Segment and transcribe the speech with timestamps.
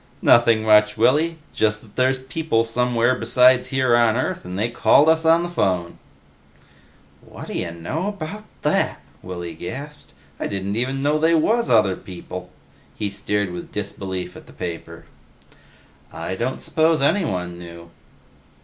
[0.23, 1.37] "Nothing much, Willy.
[1.53, 5.47] Just that there's people somewhere besides here on Earth, and they called us on the
[5.47, 5.99] phone."
[7.23, 10.13] "Whadd'ya know about that!" Willy gasped.
[10.39, 12.49] "I didn't even know they was other people!"
[12.95, 15.05] He stared with disbelief at the paper.
[16.11, 17.91] "I don't suppose anyone knew."